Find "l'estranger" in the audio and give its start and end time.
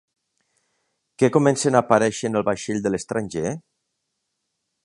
2.95-3.55